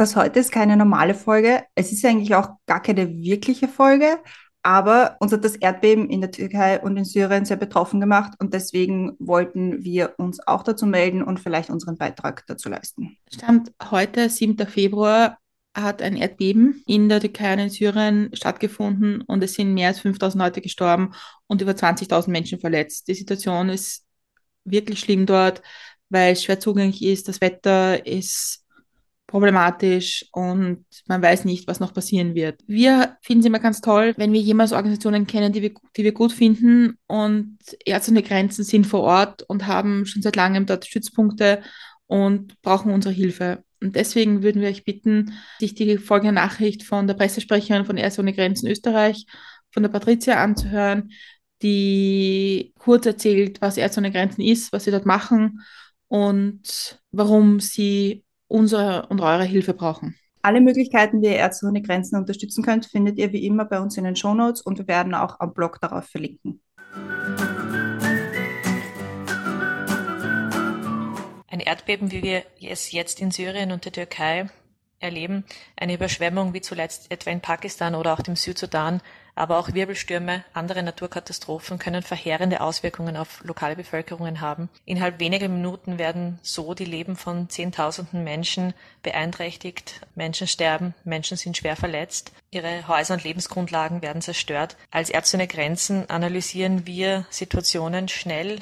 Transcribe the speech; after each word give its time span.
Das 0.00 0.16
heute 0.16 0.40
ist 0.40 0.50
keine 0.50 0.78
normale 0.78 1.12
Folge. 1.12 1.62
Es 1.74 1.92
ist 1.92 2.02
eigentlich 2.06 2.34
auch 2.34 2.52
gar 2.64 2.80
keine 2.80 3.18
wirkliche 3.18 3.68
Folge, 3.68 4.18
aber 4.62 5.18
uns 5.20 5.30
hat 5.30 5.44
das 5.44 5.56
Erdbeben 5.56 6.08
in 6.08 6.22
der 6.22 6.30
Türkei 6.30 6.80
und 6.80 6.96
in 6.96 7.04
Syrien 7.04 7.44
sehr 7.44 7.58
betroffen 7.58 8.00
gemacht 8.00 8.32
und 8.38 8.54
deswegen 8.54 9.14
wollten 9.18 9.84
wir 9.84 10.14
uns 10.16 10.40
auch 10.46 10.62
dazu 10.62 10.86
melden 10.86 11.22
und 11.22 11.38
vielleicht 11.38 11.68
unseren 11.68 11.98
Beitrag 11.98 12.46
dazu 12.46 12.70
leisten. 12.70 13.18
Stand 13.30 13.72
heute, 13.90 14.30
7. 14.30 14.66
Februar, 14.66 15.36
hat 15.74 16.00
ein 16.00 16.16
Erdbeben 16.16 16.82
in 16.86 17.10
der 17.10 17.20
Türkei 17.20 17.52
und 17.52 17.58
in 17.58 17.68
Syrien 17.68 18.30
stattgefunden 18.32 19.20
und 19.20 19.44
es 19.44 19.52
sind 19.52 19.74
mehr 19.74 19.88
als 19.88 20.00
5000 20.00 20.42
Leute 20.42 20.62
gestorben 20.62 21.12
und 21.46 21.60
über 21.60 21.72
20.000 21.72 22.30
Menschen 22.30 22.58
verletzt. 22.58 23.06
Die 23.06 23.14
Situation 23.14 23.68
ist 23.68 24.06
wirklich 24.64 24.98
schlimm 25.00 25.26
dort, 25.26 25.60
weil 26.08 26.32
es 26.32 26.42
schwer 26.42 26.58
zugänglich 26.58 27.04
ist. 27.04 27.28
Das 27.28 27.42
Wetter 27.42 28.06
ist 28.06 28.64
problematisch 29.30 30.26
und 30.32 30.84
man 31.06 31.22
weiß 31.22 31.44
nicht, 31.44 31.68
was 31.68 31.78
noch 31.78 31.94
passieren 31.94 32.34
wird. 32.34 32.60
Wir 32.66 33.16
finden 33.22 33.40
es 33.40 33.46
immer 33.46 33.60
ganz 33.60 33.80
toll, 33.80 34.12
wenn 34.16 34.32
wir 34.32 34.40
jemals 34.40 34.72
Organisationen 34.72 35.28
kennen, 35.28 35.52
die 35.52 35.62
wir, 35.62 35.70
die 35.96 36.02
wir 36.02 36.10
gut 36.12 36.32
finden 36.32 36.98
und 37.06 37.56
Ärzte 37.84 38.10
ohne 38.10 38.24
Grenzen 38.24 38.64
sind 38.64 38.88
vor 38.88 39.02
Ort 39.02 39.44
und 39.44 39.68
haben 39.68 40.04
schon 40.04 40.20
seit 40.20 40.34
langem 40.34 40.66
dort 40.66 40.84
Stützpunkte 40.84 41.62
und 42.06 42.60
brauchen 42.60 42.92
unsere 42.92 43.14
Hilfe. 43.14 43.62
Und 43.80 43.94
deswegen 43.94 44.42
würden 44.42 44.60
wir 44.60 44.68
euch 44.68 44.84
bitten, 44.84 45.32
sich 45.60 45.74
die 45.74 45.96
folgende 45.96 46.32
Nachricht 46.32 46.82
von 46.82 47.06
der 47.06 47.14
Pressesprecherin 47.14 47.84
von 47.84 47.96
Ärzte 47.96 48.22
ohne 48.22 48.34
Grenzen 48.34 48.68
Österreich, 48.68 49.26
von 49.70 49.84
der 49.84 49.90
Patricia 49.90 50.42
anzuhören, 50.42 51.12
die 51.62 52.74
kurz 52.80 53.06
erzählt, 53.06 53.60
was 53.60 53.76
Ärzte 53.76 54.00
ohne 54.00 54.10
Grenzen 54.10 54.42
ist, 54.42 54.72
was 54.72 54.84
sie 54.84 54.90
dort 54.90 55.06
machen 55.06 55.60
und 56.08 57.00
warum 57.12 57.60
sie 57.60 58.24
unsere 58.50 59.06
und 59.06 59.20
eure 59.20 59.44
Hilfe 59.44 59.74
brauchen. 59.74 60.16
Alle 60.42 60.60
Möglichkeiten, 60.60 61.22
wie 61.22 61.26
ihr 61.26 61.36
Ärzte 61.36 61.66
ohne 61.66 61.82
Grenzen 61.82 62.16
unterstützen 62.16 62.64
könnt, 62.64 62.86
findet 62.86 63.18
ihr 63.18 63.32
wie 63.32 63.46
immer 63.46 63.64
bei 63.64 63.78
uns 63.78 63.96
in 63.96 64.04
den 64.04 64.16
Shownotes 64.16 64.62
und 64.62 64.78
wir 64.78 64.88
werden 64.88 65.14
auch 65.14 65.38
am 65.38 65.52
Blog 65.52 65.80
darauf 65.80 66.06
verlinken. 66.06 66.62
Ein 71.48 71.60
Erdbeben, 71.60 72.10
wie 72.10 72.22
wir 72.22 72.42
es 72.60 72.90
jetzt 72.90 73.20
in 73.20 73.30
Syrien 73.30 73.70
und 73.70 73.84
der 73.84 73.92
Türkei 73.92 74.48
erleben, 75.00 75.44
eine 75.76 75.94
Überschwemmung 75.94 76.54
wie 76.54 76.60
zuletzt 76.60 77.10
etwa 77.10 77.30
in 77.30 77.40
Pakistan 77.40 77.94
oder 77.94 78.12
auch 78.12 78.20
dem 78.20 78.36
Südsudan, 78.36 79.00
aber 79.34 79.58
auch 79.58 79.72
Wirbelstürme, 79.72 80.44
andere 80.52 80.82
Naturkatastrophen 80.82 81.78
können 81.78 82.02
verheerende 82.02 82.60
Auswirkungen 82.60 83.16
auf 83.16 83.42
lokale 83.42 83.76
Bevölkerungen 83.76 84.40
haben. 84.40 84.68
Innerhalb 84.84 85.18
weniger 85.18 85.48
Minuten 85.48 85.98
werden 85.98 86.38
so 86.42 86.74
die 86.74 86.84
Leben 86.84 87.16
von 87.16 87.48
Zehntausenden 87.48 88.22
Menschen 88.22 88.74
beeinträchtigt. 89.02 90.06
Menschen 90.14 90.46
sterben, 90.46 90.94
Menschen 91.04 91.36
sind 91.36 91.56
schwer 91.56 91.76
verletzt, 91.76 92.32
ihre 92.50 92.86
Häuser 92.86 93.14
und 93.14 93.24
Lebensgrundlagen 93.24 94.02
werden 94.02 94.20
zerstört. 94.20 94.76
Als 94.90 95.08
Ärzte 95.08 95.38
ohne 95.38 95.46
Grenzen 95.46 96.10
analysieren 96.10 96.86
wir 96.86 97.24
Situationen 97.30 98.08
schnell, 98.08 98.60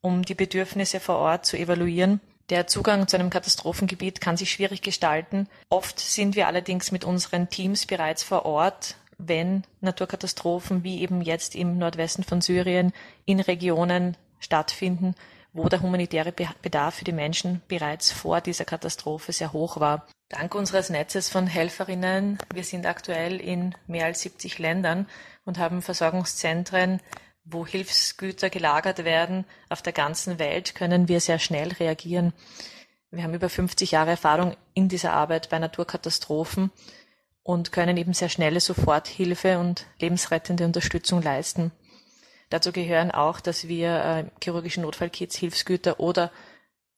um 0.00 0.24
die 0.24 0.34
Bedürfnisse 0.34 0.98
vor 0.98 1.18
Ort 1.18 1.46
zu 1.46 1.56
evaluieren 1.56 2.20
der 2.50 2.66
Zugang 2.66 3.08
zu 3.08 3.16
einem 3.16 3.30
Katastrophengebiet 3.30 4.20
kann 4.20 4.36
sich 4.36 4.52
schwierig 4.52 4.82
gestalten. 4.82 5.48
Oft 5.68 5.98
sind 5.98 6.36
wir 6.36 6.46
allerdings 6.46 6.92
mit 6.92 7.04
unseren 7.04 7.48
Teams 7.48 7.86
bereits 7.86 8.22
vor 8.22 8.46
Ort, 8.46 8.96
wenn 9.18 9.64
Naturkatastrophen 9.80 10.84
wie 10.84 11.00
eben 11.00 11.22
jetzt 11.22 11.54
im 11.54 11.78
Nordwesten 11.78 12.22
von 12.22 12.40
Syrien 12.40 12.92
in 13.24 13.40
Regionen 13.40 14.16
stattfinden, 14.38 15.14
wo 15.52 15.68
der 15.68 15.80
humanitäre 15.80 16.32
Bedarf 16.32 16.96
für 16.96 17.04
die 17.04 17.12
Menschen 17.12 17.62
bereits 17.66 18.12
vor 18.12 18.40
dieser 18.40 18.64
Katastrophe 18.64 19.32
sehr 19.32 19.52
hoch 19.52 19.80
war. 19.80 20.06
Dank 20.28 20.54
unseres 20.54 20.90
Netzes 20.90 21.30
von 21.30 21.46
Helferinnen, 21.46 22.38
wir 22.52 22.64
sind 22.64 22.84
aktuell 22.84 23.40
in 23.40 23.74
mehr 23.86 24.06
als 24.06 24.20
70 24.20 24.58
Ländern 24.58 25.08
und 25.44 25.58
haben 25.58 25.82
Versorgungszentren 25.82 27.00
wo 27.48 27.64
Hilfsgüter 27.64 28.50
gelagert 28.50 29.04
werden 29.04 29.44
auf 29.68 29.80
der 29.80 29.92
ganzen 29.92 30.38
Welt, 30.38 30.74
können 30.74 31.08
wir 31.08 31.20
sehr 31.20 31.38
schnell 31.38 31.72
reagieren. 31.72 32.32
Wir 33.10 33.22
haben 33.22 33.34
über 33.34 33.48
50 33.48 33.92
Jahre 33.92 34.10
Erfahrung 34.10 34.56
in 34.74 34.88
dieser 34.88 35.12
Arbeit 35.12 35.48
bei 35.48 35.58
Naturkatastrophen 35.58 36.70
und 37.42 37.70
können 37.70 37.96
eben 37.96 38.12
sehr 38.12 38.28
schnelle 38.28 38.60
Soforthilfe 38.60 39.58
und 39.58 39.86
lebensrettende 40.00 40.64
Unterstützung 40.64 41.22
leisten. 41.22 41.70
Dazu 42.50 42.72
gehören 42.72 43.12
auch, 43.12 43.40
dass 43.40 43.68
wir 43.68 44.04
äh, 44.04 44.24
chirurgische 44.42 44.80
Notfallkits, 44.80 45.36
Hilfsgüter 45.36 46.00
oder 46.00 46.32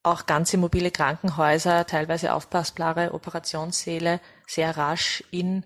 auch 0.02 0.24
ganze 0.24 0.56
mobile 0.56 0.90
Krankenhäuser, 0.90 1.86
teilweise 1.86 2.32
aufpassbare 2.32 3.12
Operationssäle 3.12 4.20
sehr 4.46 4.76
rasch 4.76 5.22
in 5.30 5.64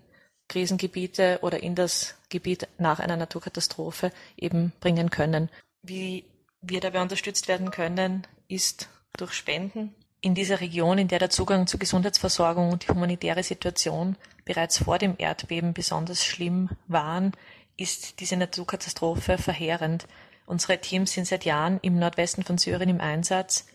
Krisengebiete 0.49 1.39
oder 1.41 1.63
in 1.63 1.75
das 1.75 2.15
Gebiet 2.33 2.67
nach 2.77 2.99
einer 2.99 3.15
Naturkatastrophe 3.15 4.11
eben 4.35 4.73
bringen 4.81 5.09
können. 5.09 5.49
Wie 5.83 6.25
wir 6.61 6.81
dabei 6.81 7.01
unterstützt 7.01 7.47
werden 7.47 7.71
können, 7.71 8.27
ist 8.47 8.89
durch 9.17 9.33
Spenden. 9.33 9.95
In 10.19 10.35
dieser 10.35 10.61
Region, 10.61 10.97
in 10.97 11.07
der 11.09 11.19
der 11.19 11.29
Zugang 11.29 11.67
zur 11.67 11.79
Gesundheitsversorgung 11.79 12.71
und 12.71 12.83
die 12.83 12.91
humanitäre 12.91 13.43
Situation 13.43 14.15
bereits 14.45 14.79
vor 14.79 14.97
dem 14.97 15.15
Erdbeben 15.17 15.73
besonders 15.73 16.25
schlimm 16.25 16.69
waren, 16.87 17.33
ist 17.77 18.19
diese 18.19 18.37
Naturkatastrophe 18.37 19.37
verheerend. 19.37 20.07
Unsere 20.45 20.79
Teams 20.79 21.13
sind 21.13 21.27
seit 21.27 21.45
Jahren 21.45 21.79
im 21.81 21.99
Nordwesten 21.99 22.43
von 22.43 22.57
Syrien 22.57 22.89
im 22.89 23.01
Einsatz. 23.01 23.67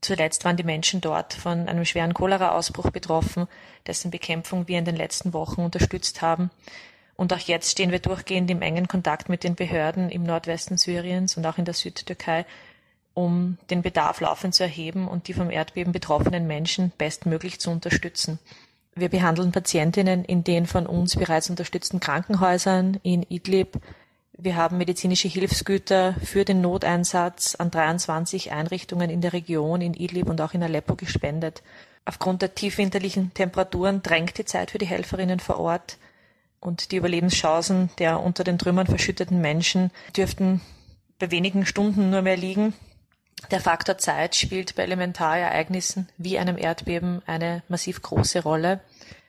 Zuletzt 0.00 0.44
waren 0.44 0.58
die 0.58 0.64
Menschen 0.64 1.00
dort 1.00 1.32
von 1.32 1.68
einem 1.68 1.86
schweren 1.86 2.12
Cholera-Ausbruch 2.12 2.90
betroffen, 2.90 3.48
dessen 3.86 4.10
Bekämpfung 4.10 4.68
wir 4.68 4.78
in 4.78 4.84
den 4.84 4.96
letzten 4.96 5.32
Wochen 5.32 5.62
unterstützt 5.62 6.20
haben. 6.20 6.50
Und 7.16 7.32
auch 7.32 7.38
jetzt 7.38 7.70
stehen 7.70 7.92
wir 7.92 8.00
durchgehend 8.00 8.50
im 8.50 8.62
engen 8.62 8.88
Kontakt 8.88 9.28
mit 9.28 9.44
den 9.44 9.54
Behörden 9.54 10.10
im 10.10 10.24
Nordwesten 10.24 10.76
Syriens 10.76 11.36
und 11.36 11.46
auch 11.46 11.58
in 11.58 11.64
der 11.64 11.74
Südtürkei, 11.74 12.44
um 13.14 13.58
den 13.70 13.82
Bedarf 13.82 14.20
laufend 14.20 14.54
zu 14.54 14.64
erheben 14.64 15.06
und 15.06 15.28
die 15.28 15.34
vom 15.34 15.50
Erdbeben 15.50 15.92
betroffenen 15.92 16.46
Menschen 16.46 16.92
bestmöglich 16.98 17.60
zu 17.60 17.70
unterstützen. 17.70 18.38
Wir 18.96 19.08
behandeln 19.08 19.52
Patientinnen 19.52 20.24
in 20.24 20.44
den 20.44 20.66
von 20.66 20.86
uns 20.86 21.16
bereits 21.16 21.50
unterstützten 21.50 22.00
Krankenhäusern 22.00 22.98
in 23.02 23.22
Idlib, 23.22 23.80
wir 24.36 24.56
haben 24.56 24.78
medizinische 24.78 25.28
Hilfsgüter 25.28 26.16
für 26.24 26.44
den 26.44 26.60
Noteinsatz 26.60 27.54
an 27.54 27.70
23 27.70 28.50
Einrichtungen 28.50 29.08
in 29.08 29.20
der 29.20 29.32
Region, 29.32 29.80
in 29.80 29.94
Idlib 29.94 30.28
und 30.28 30.40
auch 30.40 30.54
in 30.54 30.62
Aleppo 30.62 30.96
gespendet. 30.96 31.62
Aufgrund 32.04 32.42
der 32.42 32.54
tiefwinterlichen 32.54 33.32
Temperaturen 33.32 34.02
drängt 34.02 34.36
die 34.36 34.44
Zeit 34.44 34.72
für 34.72 34.78
die 34.78 34.86
Helferinnen 34.86 35.38
vor 35.38 35.60
Ort 35.60 35.98
und 36.64 36.90
die 36.90 36.96
Überlebenschancen 36.96 37.90
der 37.98 38.20
unter 38.20 38.42
den 38.42 38.58
Trümmern 38.58 38.86
verschütteten 38.86 39.40
Menschen 39.40 39.90
dürften 40.16 40.60
bei 41.18 41.30
wenigen 41.30 41.66
Stunden 41.66 42.10
nur 42.10 42.22
mehr 42.22 42.36
liegen. 42.36 42.74
Der 43.50 43.60
Faktor 43.60 43.98
Zeit 43.98 44.34
spielt 44.34 44.74
bei 44.74 44.84
Elementarereignissen 44.84 46.08
wie 46.16 46.38
einem 46.38 46.56
Erdbeben 46.56 47.22
eine 47.26 47.62
massiv 47.68 48.00
große 48.00 48.42
Rolle. 48.42 48.80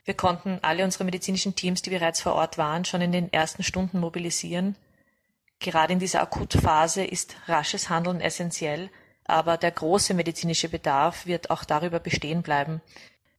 Wir 0.05 0.13
konnten 0.13 0.59
alle 0.61 0.83
unsere 0.83 1.03
medizinischen 1.03 1.55
Teams, 1.55 1.81
die 1.81 1.89
bereits 1.89 2.21
vor 2.21 2.33
Ort 2.33 2.57
waren, 2.57 2.85
schon 2.85 3.01
in 3.01 3.11
den 3.11 3.33
ersten 3.33 3.63
Stunden 3.63 3.99
mobilisieren. 3.99 4.75
Gerade 5.59 5.93
in 5.93 5.99
dieser 5.99 6.21
Akutphase 6.21 7.03
ist 7.03 7.35
rasches 7.47 7.89
Handeln 7.89 8.21
essentiell, 8.21 8.89
aber 9.25 9.57
der 9.57 9.71
große 9.71 10.13
medizinische 10.13 10.69
Bedarf 10.69 11.25
wird 11.25 11.49
auch 11.49 11.65
darüber 11.65 11.99
bestehen 11.99 12.43
bleiben. 12.43 12.81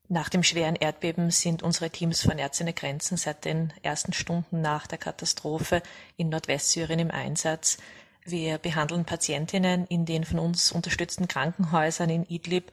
Nach 0.08 0.28
dem 0.28 0.44
schweren 0.44 0.76
Erdbeben 0.76 1.30
sind 1.32 1.64
unsere 1.64 1.90
Teams 1.90 2.22
von 2.22 2.38
Ärzte 2.38 2.72
Grenzen 2.72 3.16
seit 3.16 3.44
den 3.44 3.72
ersten 3.82 4.12
Stunden 4.12 4.60
nach 4.60 4.86
der 4.86 4.98
Katastrophe 4.98 5.82
in 6.16 6.28
Nordwestsyrien 6.28 7.00
im 7.00 7.10
Einsatz. 7.10 7.78
Wir 8.24 8.58
behandeln 8.58 9.04
Patientinnen 9.04 9.86
in 9.86 10.04
den 10.04 10.24
von 10.24 10.38
uns 10.38 10.70
unterstützten 10.70 11.26
Krankenhäusern 11.26 12.10
in 12.10 12.24
Idlib, 12.28 12.70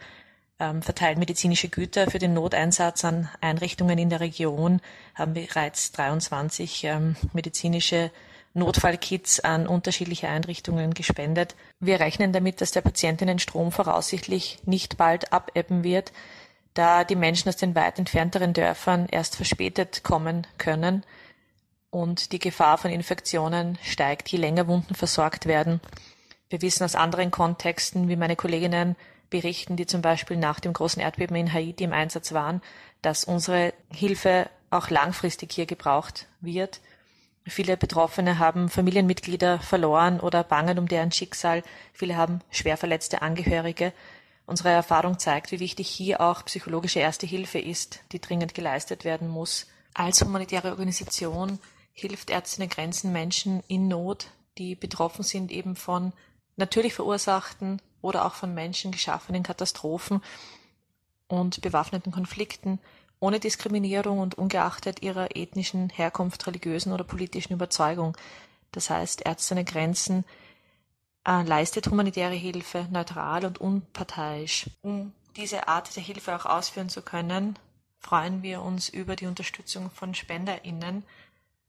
ähm, 0.59 0.83
verteilen 0.83 1.17
medizinische 1.17 1.69
Güter 1.69 2.09
für 2.09 2.19
den 2.19 2.35
Noteinsatz 2.35 3.03
an 3.03 3.29
Einrichtungen 3.41 3.97
in 3.97 4.09
der 4.09 4.19
Region, 4.19 4.79
haben 5.15 5.33
bereits 5.33 5.91
23 5.91 6.83
ähm, 6.83 7.15
medizinische 7.33 8.11
Notfallkits 8.53 9.39
an 9.39 9.65
unterschiedliche 9.65 10.27
Einrichtungen 10.27 10.93
gespendet. 10.93 11.55
Wir 11.79 11.99
rechnen 11.99 12.33
damit, 12.33 12.61
dass 12.61 12.71
der 12.71 12.81
Patientinnenstrom 12.81 13.71
voraussichtlich 13.71 14.59
nicht 14.65 14.97
bald 14.97 15.33
abebben 15.33 15.83
wird, 15.83 16.11
da 16.73 17.03
die 17.03 17.15
Menschen 17.15 17.49
aus 17.49 17.57
den 17.57 17.75
weit 17.75 17.99
entfernteren 17.99 18.53
Dörfern 18.53 19.07
erst 19.11 19.35
verspätet 19.35 20.03
kommen 20.03 20.47
können 20.57 21.03
und 21.89 22.31
die 22.31 22.39
Gefahr 22.39 22.77
von 22.77 22.91
Infektionen 22.91 23.77
steigt, 23.83 24.29
je 24.29 24.39
länger 24.39 24.67
Wunden 24.67 24.95
versorgt 24.95 25.45
werden. 25.45 25.79
Wir 26.49 26.61
wissen 26.61 26.83
aus 26.83 26.95
anderen 26.95 27.31
Kontexten, 27.31 28.09
wie 28.09 28.15
meine 28.15 28.35
Kolleginnen 28.35 28.95
berichten, 29.29 29.75
die 29.75 29.85
zum 29.85 30.01
Beispiel 30.01 30.37
nach 30.37 30.59
dem 30.59 30.73
großen 30.73 31.01
Erdbeben 31.01 31.35
in 31.35 31.51
Haiti 31.51 31.83
im 31.83 31.93
Einsatz 31.93 32.33
waren, 32.33 32.61
dass 33.01 33.23
unsere 33.23 33.73
Hilfe 33.91 34.49
auch 34.69 34.89
langfristig 34.89 35.51
hier 35.53 35.65
gebraucht 35.65 36.27
wird 36.41 36.81
Viele 37.45 37.75
Betroffene 37.75 38.39
haben 38.39 38.69
Familienmitglieder 38.69 39.59
verloren 39.59 40.21
oder 40.21 40.45
bangen 40.45 40.79
um 40.79 40.87
deren 40.87 41.11
Schicksal. 41.11 41.61
Viele 41.91 42.15
haben 42.15 42.39
schwer 42.51 42.77
verletzte 42.77 43.21
Angehörige. 43.21 43.91
Unsere 44.45 44.69
Erfahrung 44.69 45.19
zeigt, 45.19 45.51
wie 45.51 45.59
wichtig 45.59 45.87
hier 45.87 46.19
auch 46.21 46.43
psychologische 46.45 46.99
Erste 46.99 47.25
Hilfe 47.25 47.59
ist, 47.59 48.01
die 48.11 48.19
dringend 48.19 48.53
geleistet 48.53 49.05
werden 49.05 49.27
muss. 49.27 49.67
Als 49.93 50.21
humanitäre 50.21 50.71
Organisation 50.71 51.59
hilft 51.93 52.29
Ärzte 52.29 52.67
Grenzen 52.67 53.13
Menschen 53.13 53.63
in 53.67 53.87
Not, 53.87 54.27
die 54.57 54.75
betroffen 54.75 55.23
sind 55.23 55.51
eben 55.51 55.75
von 55.75 56.13
natürlich 56.57 56.93
verursachten 56.93 57.81
oder 58.01 58.25
auch 58.25 58.33
von 58.33 58.53
Menschen 58.53 58.91
geschaffenen 58.91 59.43
Katastrophen 59.43 60.21
und 61.27 61.61
bewaffneten 61.61 62.11
Konflikten 62.11 62.79
ohne 63.19 63.39
Diskriminierung 63.39 64.19
und 64.19 64.35
ungeachtet 64.35 65.01
ihrer 65.01 65.35
ethnischen 65.35 65.89
Herkunft, 65.89 66.45
religiösen 66.45 66.91
oder 66.91 67.05
politischen 67.05 67.53
Überzeugung. 67.53 68.17
Das 68.73 68.89
heißt, 68.89 69.25
Ärzte 69.25 69.63
Grenzen 69.63 70.25
äh, 71.27 71.43
leistet 71.43 71.87
humanitäre 71.87 72.35
Hilfe 72.35 72.87
neutral 72.91 73.45
und 73.45 73.59
unparteiisch. 73.59 74.69
Um 74.81 75.13
diese 75.35 75.67
Art 75.67 75.95
der 75.95 76.03
Hilfe 76.03 76.35
auch 76.35 76.45
ausführen 76.45 76.89
zu 76.89 77.01
können, 77.01 77.57
freuen 77.99 78.43
wir 78.43 78.61
uns 78.61 78.89
über 78.89 79.15
die 79.15 79.25
Unterstützung 79.25 79.89
von 79.89 80.13
SpenderInnen, 80.13 81.03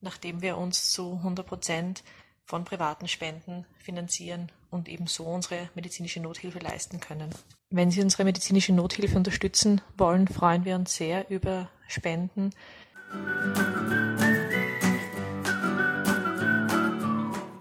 nachdem 0.00 0.42
wir 0.42 0.58
uns 0.58 0.90
zu 0.90 1.14
100 1.14 1.46
Prozent 1.46 2.04
von 2.44 2.64
privaten 2.64 3.08
Spenden 3.08 3.64
finanzieren 3.78 4.52
und 4.70 4.88
ebenso 4.88 5.24
unsere 5.24 5.70
medizinische 5.74 6.20
Nothilfe 6.20 6.58
leisten 6.58 7.00
können. 7.00 7.30
Wenn 7.70 7.90
Sie 7.90 8.02
unsere 8.02 8.24
medizinische 8.24 8.72
Nothilfe 8.72 9.16
unterstützen 9.16 9.80
wollen, 9.96 10.28
freuen 10.28 10.64
wir 10.64 10.76
uns 10.76 10.94
sehr 10.94 11.30
über 11.30 11.70
Spenden. 11.88 12.50
Musik 13.12 14.03